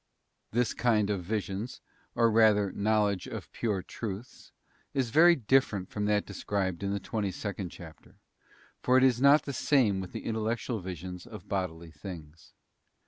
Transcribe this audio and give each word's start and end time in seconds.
This 0.49 0.73
kind 0.73 1.11
of 1.11 1.23
visions, 1.23 1.79
or 2.15 2.31
rather 2.31 2.69
of 2.69 2.75
knowledge 2.75 3.27
of 3.27 3.51
pure 3.51 3.83
truths, 3.83 4.51
is 4.95 5.11
very 5.11 5.35
different 5.35 5.89
from 5.91 6.05
that 6.05 6.25
described 6.25 6.81
in 6.81 6.91
the 6.91 6.99
twenty 6.99 7.29
second 7.31 7.69
chapter, 7.69 8.15
for 8.81 8.97
it 8.97 9.03
is 9.03 9.21
not 9.21 9.43
the 9.43 9.53
same 9.53 9.99
with 10.01 10.11
the 10.11 10.25
intellectual 10.25 10.79
visions 10.79 11.27
of 11.27 11.47
bodily 11.47 11.91
things. 11.91 12.53